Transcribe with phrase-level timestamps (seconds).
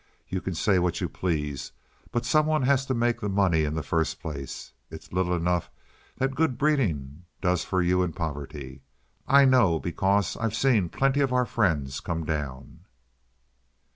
[0.27, 1.73] You can say what you please,
[2.11, 4.71] but some one has to make the money in the first place.
[4.89, 5.69] It's little enough
[6.17, 8.81] that good breeding does for you in poverty.
[9.27, 12.85] I know, because I've seen plenty of our friends come down."